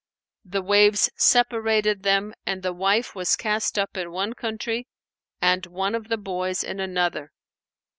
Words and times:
The 0.43 0.63
waves 0.63 1.11
separated 1.15 2.01
them 2.01 2.33
and 2.43 2.63
the 2.63 2.73
wife 2.73 3.13
was 3.13 3.35
cast 3.35 3.77
up 3.77 3.95
in 3.95 4.09
one 4.09 4.33
country 4.33 4.87
and 5.43 5.63
one 5.67 5.93
of 5.93 6.07
the 6.07 6.17
boys 6.17 6.63
in 6.63 6.79
another. 6.79 7.31